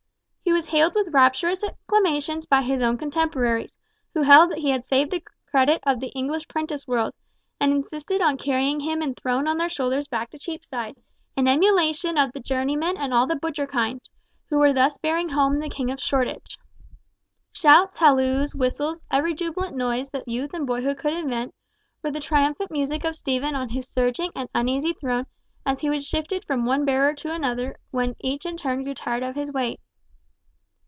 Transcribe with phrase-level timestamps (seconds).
[0.43, 3.77] He was hailed with rapturous acclamations by his own contemporaries,
[4.13, 7.13] who held that he had saved the credit of the English prentice world,
[7.59, 10.95] and insisted on carrying him enthroned on their shoulders back to Cheapside,
[11.37, 14.01] in emulation of the journeymen and all the butcher kind,
[14.49, 16.57] who were thus bearing home the King of Shoreditch.
[17.53, 21.55] Shouts, halloos, whistles, every jubilant noise that youth and boyhood could invent,
[22.03, 25.27] were the triumphant music of Stephen on his surging and uneasy throne,
[25.65, 29.23] as he was shifted from one bearer to another when each in turn grew tired
[29.23, 29.79] of his weight.